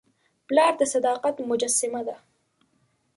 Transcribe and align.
پلار 0.47 0.73
د 0.79 0.81
صداقت 0.93 1.35
مجسمه 1.49 2.01
ده. 2.07 2.15